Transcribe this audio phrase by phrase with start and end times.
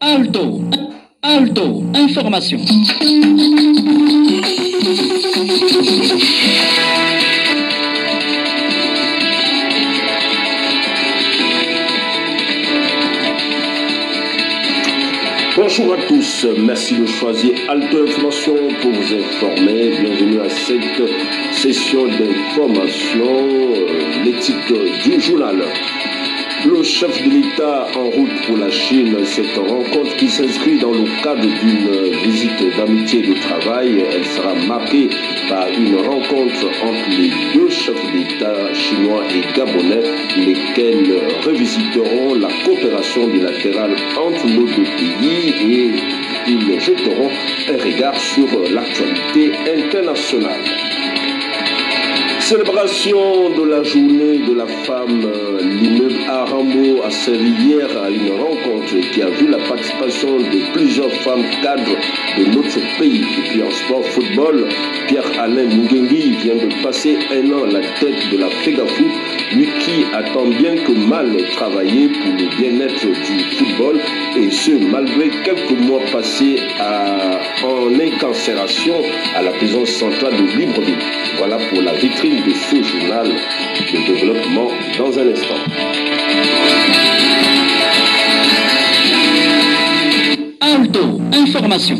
[0.00, 0.60] Alto,
[1.22, 2.58] Alto, information.
[15.54, 19.90] Bonjour à tous, merci de choisir Alto Information pour vous informer.
[20.00, 23.48] Bienvenue à cette session d'information,
[24.26, 25.62] euh, titres du journal.
[26.64, 31.04] Le chef de l'État en route pour la Chine, cette rencontre qui s'inscrit dans le
[31.20, 35.08] cadre d'une visite d'amitié de travail, elle sera marquée
[35.48, 40.02] par une rencontre entre les deux chefs d'État chinois et gabonais,
[40.36, 45.90] lesquels revisiteront la coopération bilatérale entre nos deux pays et
[46.46, 47.30] ils jeteront
[47.70, 50.91] un regard sur l'actualité internationale.
[52.52, 55.26] Célébration de la journée de la femme,
[55.58, 61.10] l'immeuble Arambo a servi hier à une rencontre qui a vu la participation de plusieurs
[61.24, 61.96] femmes cadres
[62.38, 63.22] de notre pays.
[63.38, 64.68] Et puis en sport football,
[65.08, 69.04] Pierre-Alain Mungengi vient de passer un an à la tête de la FEGAFou,
[69.54, 74.00] lui qui attend bien que mal travaillé pour le bien-être du football,
[74.36, 78.94] et ce malgré quelques mois passés à, en incarcération
[79.36, 80.98] à la prison centrale de Libreville.
[81.38, 85.54] Voilà pour la vitrine de ce journal de développement dans un instant.
[90.82, 91.96] Information.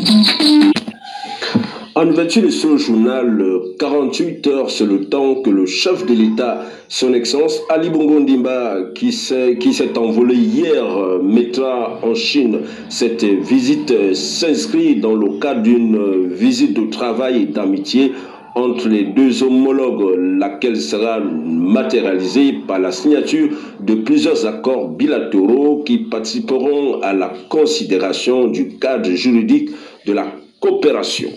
[1.95, 3.41] En ouverture de ce journal,
[3.79, 8.91] 48 heures, c'est le temps que le chef de l'État, son Excellence Ali Bongo Ndimba,
[8.93, 10.83] qui s'est envolé hier,
[11.23, 12.59] mettra en Chine.
[12.89, 18.11] Cette visite s'inscrit dans le cadre d'une visite de travail et d'amitié
[18.55, 25.97] entre les deux homologues, laquelle sera matérialisée par la signature de plusieurs accords bilatéraux qui
[25.99, 29.69] participeront à la considération du cadre juridique
[30.05, 30.27] de la
[30.59, 31.29] coopération.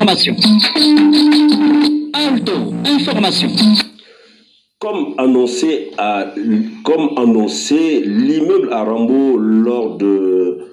[0.00, 0.36] Information.
[2.14, 2.52] Alto,
[2.84, 3.48] information.
[4.78, 6.26] Comme annoncé, à,
[6.82, 10.71] comme annoncé l'immeuble à Rambo lors de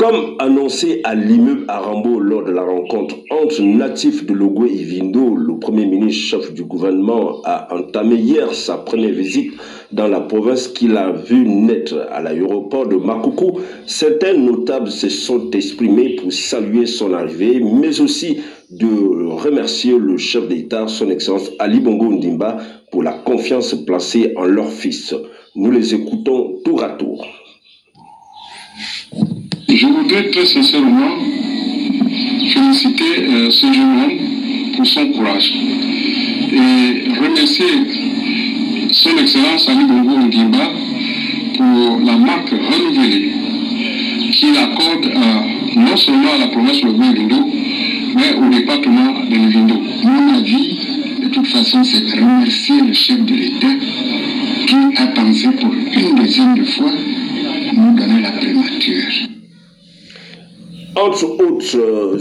[0.00, 5.36] comme annoncé à l'immeuble Arambo lors de la rencontre entre natifs de Logwe et Vindo,
[5.36, 9.52] le premier ministre chef du gouvernement a entamé hier sa première visite
[9.92, 13.60] dans la province qu'il a vu naître à l'aéroport de Makoukou.
[13.84, 18.38] Certains notables se sont exprimés pour saluer son arrivée, mais aussi
[18.70, 18.86] de
[19.34, 22.56] remercier le chef d'État, son Excellence Ali Bongo Ndimba,
[22.90, 25.14] pour la confiance placée en leur fils.
[25.56, 27.26] Nous les écoutons tour à tour.
[29.72, 31.16] Je voudrais très sincèrement
[32.48, 34.18] féliciter euh, ce jeune homme
[34.76, 35.52] pour son courage
[36.52, 37.66] et remercier
[38.90, 40.72] son Excellence Ali Bongo Ndimba
[41.56, 43.30] pour la marque renouvelée
[44.32, 47.48] qu'il accorde euh, non seulement à la province de Vindo,
[48.16, 49.74] mais au département de Vindo.
[50.02, 50.78] Mon avis,
[51.22, 53.74] de toute façon, c'est de remercier le chef de l'État
[54.66, 56.90] qui a pensé pour une deuxième fois
[57.76, 59.19] nous donner la primature.
[61.00, 62.18] Entre autres euh,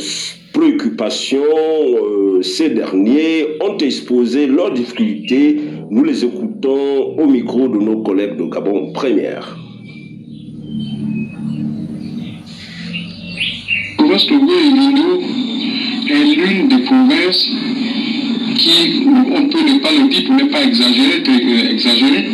[0.54, 5.60] préoccupations, euh, ces derniers ont exposé leurs difficultés.
[5.90, 9.58] Nous les écoutons au micro de nos collègues de Gabon Première.
[13.98, 15.22] province Togo et Lindo
[16.10, 17.50] est l'une des provinces
[18.58, 22.26] qui, on peut ne pas le dire pour ne pas exagérer, euh, exagérer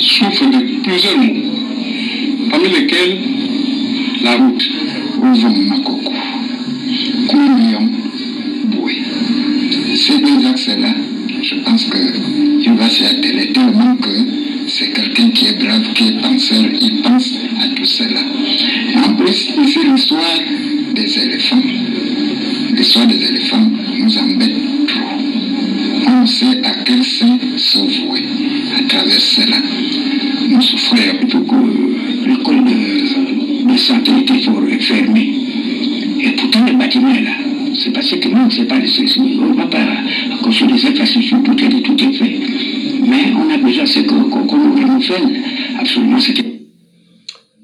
[0.00, 1.40] souffre de plusieurs maux,
[2.50, 3.18] parmi lesquels
[4.24, 4.79] la route.
[5.22, 6.12] Ouvre Makoko,
[7.28, 7.88] Kounion,
[8.64, 9.02] Boué.
[9.94, 10.94] Ces deux axes-là,
[11.42, 14.08] je pense qu'il va s'y atteler tellement que
[14.66, 18.20] c'est quelqu'un qui est brave, qui est penseur, il pense à tout cela.
[19.04, 20.38] En plus, ici, l'histoire
[20.94, 21.62] des éléphants,
[22.74, 26.12] l'histoire des éléphants nous embête trop.
[26.12, 28.24] On sait à quel sein se vouer
[28.78, 29.56] à travers cela.
[30.48, 34.12] Nous souffrons que l'école de, de santé
[36.98, 37.30] là.
[37.74, 38.88] C'est parce que nous, c'est pas les
[39.18, 39.78] On ne va pas
[40.42, 42.40] construire des infrastructures, tout est, tout est fait.
[43.06, 45.22] Mais on a besoin, c'est qu'on qu qu nous fait
[45.78, 46.32] absolument ce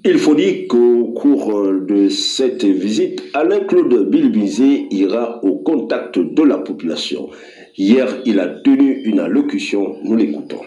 [0.05, 6.59] Il faut dire qu'au cours de cette visite, Alain-Claude Bilbizé ira au contact de la
[6.59, 7.29] population.
[7.77, 9.97] Hier, il a tenu une allocution.
[10.05, 10.61] Nous l'écoutons.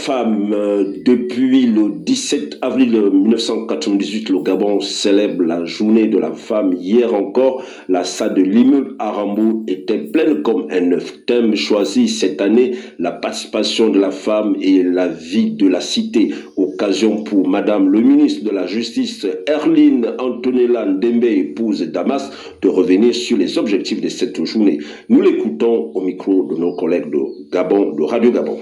[0.00, 0.94] Journée de la femme.
[1.04, 6.72] Depuis le 17 avril 1998, le Gabon célèbre la journée de la femme.
[6.72, 11.24] Hier encore, la salle de l'immeuble Arambo était pleine comme un œuf.
[11.26, 16.30] Thème choisi cette année, la participation de la femme et la vie de la cité.
[16.56, 22.30] Occasion pour Madame le ministre de la Justice, Erline Antonella Ndembe, épouse Damas,
[22.62, 24.78] de revenir sur les objectifs de cette journée.
[25.08, 28.58] Nous l'écoutons au micro de nos collègues de Gabon, de Radio Gabon.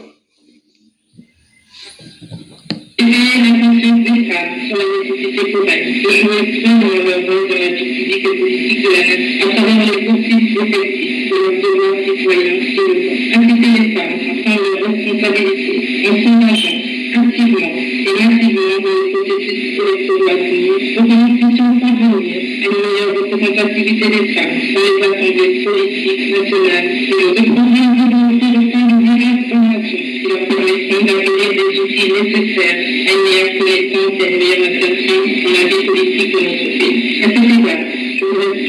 [3.08, 4.28] Éveiller la conscience des
[4.68, 6.20] sur
[7.48, 9.02] de la vie et politique de la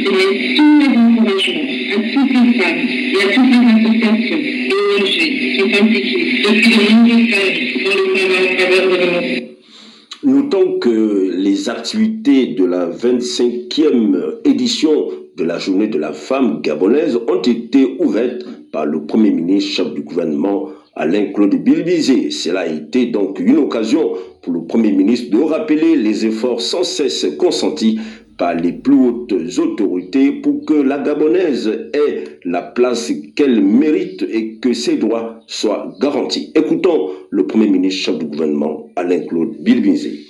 [0.03, 0.39] toutes.
[10.21, 15.07] Notons que les activités de la 25e édition
[15.37, 19.93] de la journée de la femme gabonaise ont été ouvertes par le Premier ministre, chef
[19.93, 22.31] du gouvernement, Alain-Claude Bilbizé.
[22.31, 24.11] Cela a été donc une occasion
[24.41, 27.99] pour le Premier ministre de rappeler les efforts sans cesse consentis
[28.39, 34.57] par les plus hautes autorités pour que la Gabonaise ait la place qu'elle mérite et
[34.59, 36.51] que ses droits soient garantis.
[36.55, 40.21] Écoutons le Premier ministre chef du gouvernement, Alain-Claude Bilbizé.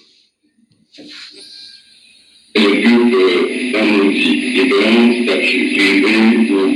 [2.62, 3.16] Occupe
[3.74, 4.40] dans nos vies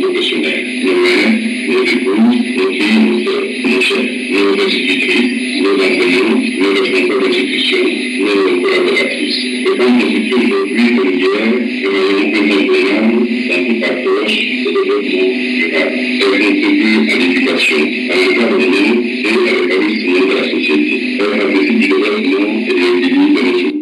[0.01, 0.65] professionnels.
[0.85, 1.33] Nos mères,
[1.69, 7.87] nos épouses, nos filles, nos sœurs, nos chefs, nos institutrices, nos enseignants, nos responsables d'institutions,
[8.19, 9.43] nos collaboratrices.
[9.43, 15.95] Les femmes constituent aujourd'hui comme hier un maillon incontournable dans toute approche de développement durable.
[16.23, 20.95] Elles contribuent à l'éducation, à l'encadrement et à l'épanouissement de la société.
[21.19, 23.72] Elles participent du développement et de l'équilibre de nos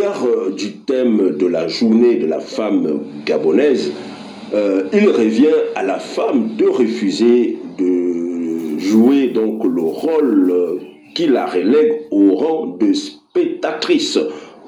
[0.00, 3.92] Euh, du thème de la journée de la femme gabonaise,
[4.54, 10.78] euh, il revient à la femme de refuser de jouer donc le rôle euh,
[11.14, 14.18] qui la relègue au rang de spectatrice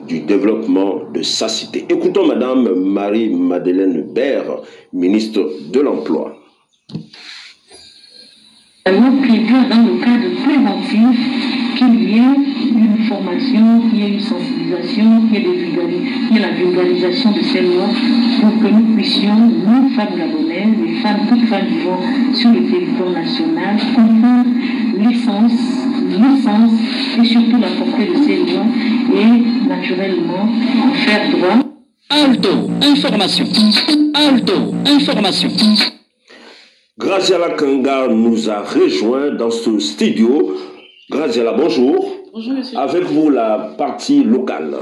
[0.06, 1.86] du développement de sa cité.
[1.88, 4.60] Écoutons Madame Marie-Madeleine Baird,
[4.92, 5.40] ministre
[5.72, 6.36] de l'Emploi.
[8.86, 11.18] Nous dans le cadre préventif
[11.78, 16.36] qu'il y ait formation, qu'il y ait une sensibilisation, qu'il y ait, des vulgari- qu'il
[16.36, 17.88] y ait la vulgarisation de ces lois
[18.40, 22.00] pour que nous puissions, nous, femmes gabonaises, les femmes, toutes femmes vivant
[22.32, 24.50] sur le territoire national, comprendre
[24.98, 25.52] l'essence,
[26.10, 26.72] l'essence
[27.20, 28.66] et surtout la portée de ces lois
[29.14, 30.48] et naturellement
[30.84, 31.58] en faire droit
[32.10, 33.46] Alto, information.
[34.14, 35.50] Alto, information.
[36.96, 40.54] Graziala Kanga nous a rejoint dans ce studio.
[41.10, 42.23] Graziala, bonjour.
[42.34, 42.76] Bonjour monsieur.
[42.78, 44.74] Avec vous, la partie locale.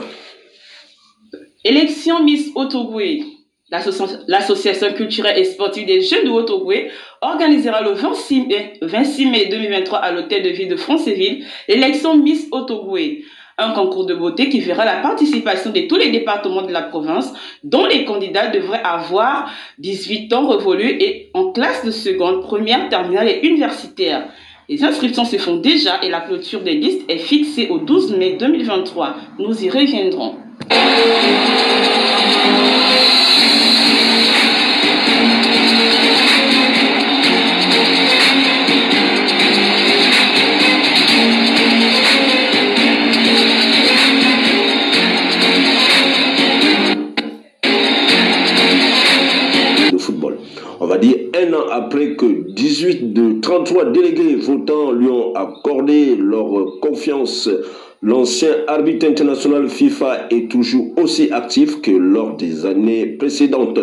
[1.64, 3.24] Élection Miss Otogoué.
[3.70, 6.90] L'asso- L'association culturelle et sportive des jeunes de Otogoué
[7.20, 12.48] organisera le 26 mai, 26 mai 2023 à l'hôtel de ville de Franceville l'élection Miss
[12.52, 13.24] Otogoué.
[13.58, 17.34] Un concours de beauté qui verra la participation de tous les départements de la province,
[17.62, 23.28] dont les candidats devraient avoir 18 ans révolus et en classe de seconde, première, terminale
[23.28, 24.26] et universitaire.
[24.72, 28.38] Les inscriptions se font déjà et la clôture des listes est fixée au 12 mai
[28.40, 29.16] 2023.
[29.38, 30.36] Nous y reviendrons.
[51.34, 57.50] un an après que 18 de 33 délégués votants lui ont accordé leur confiance,
[58.00, 63.78] l'ancien arbitre international FIFA est toujours aussi actif que lors des années précédentes.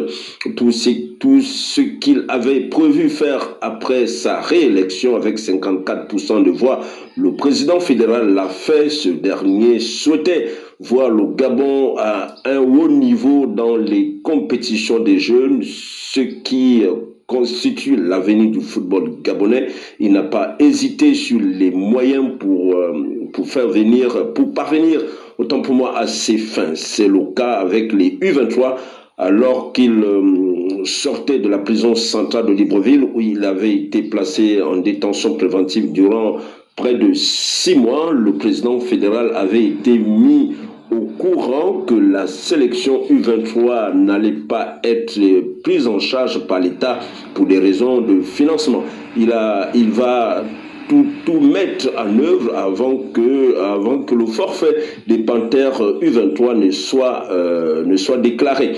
[0.55, 6.79] Tout ce, tout ce qu'il avait prévu faire après sa réélection avec 54% de voix,
[7.15, 8.89] le président fédéral l'a fait.
[8.89, 10.48] Ce dernier souhaitait
[10.79, 16.86] voir le Gabon à un haut niveau dans les compétitions des jeunes, ce qui
[17.29, 19.67] constitue l'avenir du football gabonais.
[20.00, 25.01] Il n'a pas hésité sur les moyens pour, euh, pour faire venir, pour parvenir,
[25.38, 26.74] autant pour moi, à ses fins.
[26.74, 28.75] C'est le cas avec les U23
[29.19, 34.62] alors qu'il euh, sortait de la prison centrale de Libreville où il avait été placé
[34.62, 36.38] en détention préventive durant
[36.75, 38.12] près de six mois.
[38.12, 40.55] Le président fédéral avait été mis
[40.91, 45.19] au courant que la sélection U23 n'allait pas être
[45.63, 47.00] prise en charge par l'État
[47.34, 48.84] pour des raisons de financement.
[49.15, 50.43] Il, a, il va
[50.88, 54.75] tout, tout, mettre en œuvre avant que, avant que le forfait
[55.08, 58.74] des Panthères U23 ne soit, euh, ne soit déclaré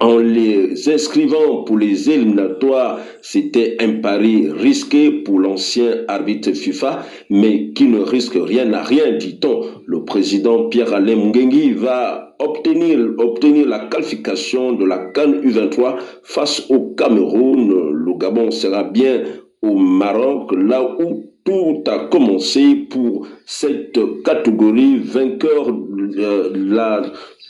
[0.00, 7.72] en les inscrivant pour les éliminatoires, c'était un pari risqué pour l'ancien arbitre FIFA, mais
[7.72, 9.62] qui ne risque rien à rien, dit-on.
[9.86, 16.94] Le président Pierre-Alain Mungengui va obtenir, obtenir la qualification de la Cannes U23 face au
[16.96, 17.92] Cameroun.
[17.92, 19.22] Le Gabon sera bien
[19.60, 27.02] au Maroc, là où tout a commencé pour cette catégorie vainqueur de la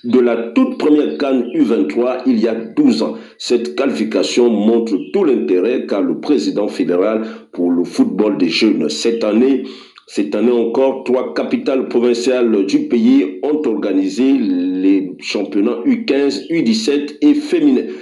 [0.04, 3.14] de la toute première Cannes U23 il y a 12 ans.
[3.38, 8.88] Cette qualification montre tout l'intérêt qu'a le président fédéral pour le football des jeunes.
[8.88, 9.64] Cette année,
[10.06, 17.34] cette année encore, trois capitales provinciales du pays ont organisé les championnats U15, U17 et
[17.34, 17.92] féminins.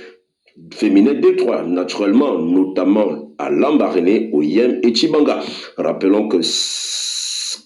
[0.73, 5.41] Féminin Détroit, naturellement, notamment à Lambaréné, au Yem et Chibanga.
[5.77, 6.39] Rappelons que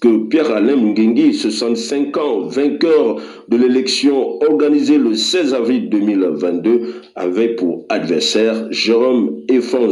[0.02, 7.86] que Pierre-Alain Mungengui, 65 ans, vainqueur de l'élection organisée le 16 avril 2022, avait pour
[7.88, 9.42] adversaire Jérôme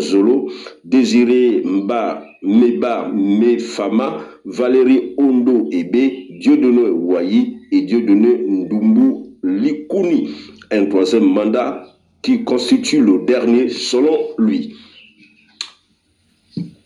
[0.01, 0.51] Zolo,
[0.85, 10.31] Désiré Mba Meba Mefama, Valérie Ondo Ebe, Dieudonné Wayi et Dieudonné Ndumbu Likuni.
[10.73, 11.85] Un troisième mandat
[12.21, 14.75] qui constitue le dernier selon lui.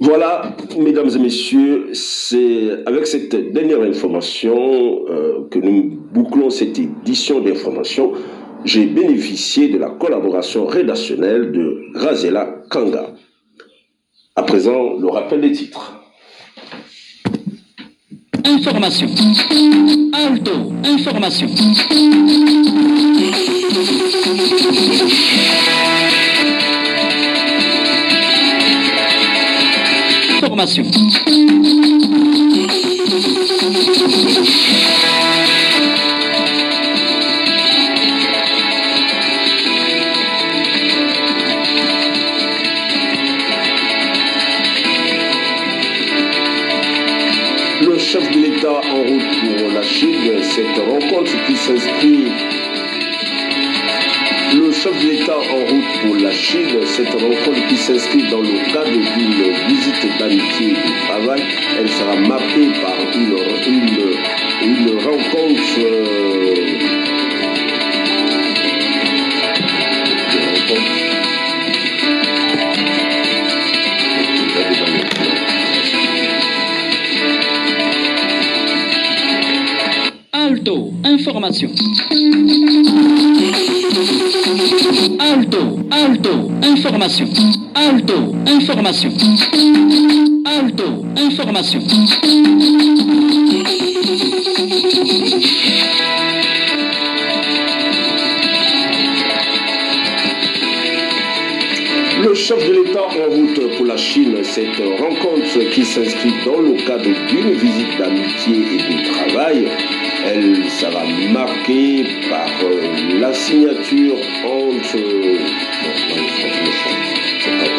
[0.04, 7.40] Voilà, mesdames et messieurs, c'est avec cette dernière information euh, que nous bouclons cette édition
[7.40, 8.12] d'information.
[8.66, 13.14] J'ai bénéficié de la collaboration rédactionnelle de Razela Kanga.
[14.36, 15.98] À présent, le rappel des titres.
[18.44, 19.08] Information.
[20.12, 20.52] Alto.
[20.84, 21.48] Information.
[30.56, 30.68] Le
[47.98, 52.30] chef de l'État en route pour la Chine, cette rencontre qui s'inscrit
[54.84, 58.90] chef de l'État en route pour la Chine, cette rencontre qui s'inscrit dans le cadre
[58.90, 61.42] d'une visite d'amitié et de travail,
[61.78, 63.34] elle sera marquée par une,
[63.66, 64.12] une,
[64.62, 65.78] une rencontre.
[65.78, 66.54] euh,
[70.34, 71.94] une rencontre-
[80.32, 80.92] Alto.
[81.04, 81.70] Information.
[85.18, 85.84] Alto.
[85.90, 86.50] Alto.
[86.62, 87.28] Information.
[87.74, 88.34] Alto.
[88.46, 89.12] Information.
[90.44, 91.04] Alto.
[91.16, 91.80] Information.
[102.22, 106.74] Le chef de l'État en route pour la Chine, cette rencontre qui s'inscrit dans le
[106.86, 109.68] cadre d'une visite d'amitié et de travail,
[110.26, 114.96] elle sera marquée par euh, la signature entre...
[114.96, 117.14] Non, non, change.
[117.40, 117.70] C'est pas,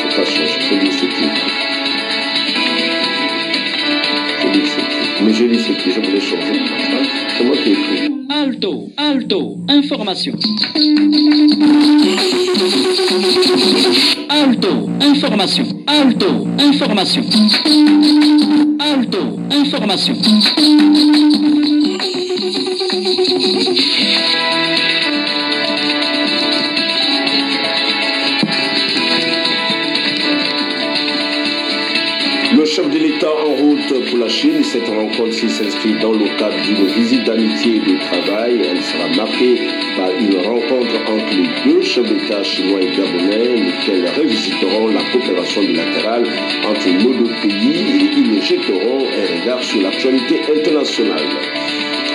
[0.00, 1.26] c'est pas changer, je lis ce qui.
[4.40, 5.24] Je lis ce qui.
[5.24, 6.62] Mais je lis ce qui, je voulais changer.
[7.36, 8.10] C'est moi qui ai écrit.
[8.30, 10.32] Alto, Alto, information.
[14.28, 15.64] Alto, information.
[15.86, 17.24] Alto, information.
[18.78, 21.33] Alto, information.
[37.72, 38.60] De travail.
[38.70, 39.56] Elle sera marquée
[39.96, 45.62] par une rencontre entre les deux chefs d'État chinois et gabonais, lesquels revisiteront la coopération
[45.62, 46.24] bilatérale
[46.68, 51.63] entre nos deux pays et ils jetteront un regard sur l'actualité internationale.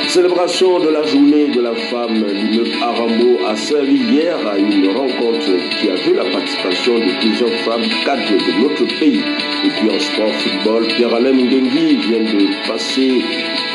[0.10, 5.52] Célébration de la journée de la femme, l'immeuble Arambo a servi hier à une rencontre
[5.80, 9.22] qui a vu la participation de plusieurs femmes cadres de notre pays.
[9.64, 13.22] Et puis en sport football, Pierre-Alain Ndengi vient de passer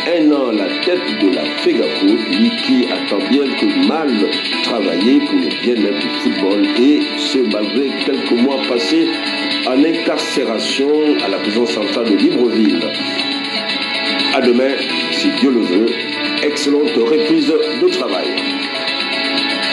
[0.08, 4.10] un an à la tête de la FEGAFO, lui qui a tant bien que mal
[4.64, 9.06] travaillé pour le bien-être du football et ce malgré quelques mois passés
[9.68, 10.90] en incarcération
[11.24, 12.80] à la prison centrale de Libreville.
[14.34, 14.72] À demain,
[15.12, 15.86] si Dieu le veut,
[16.44, 18.53] excellente reprise de travail.